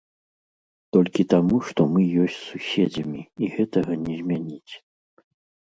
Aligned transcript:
Толькі 0.97 1.25
таму, 1.33 1.57
што 1.67 1.81
мы 1.93 2.01
ёсць 2.23 2.41
суседзямі, 2.47 3.21
і 3.45 3.55
гэтага 3.59 3.93
не 4.09 4.13
змяніць. 4.25 4.73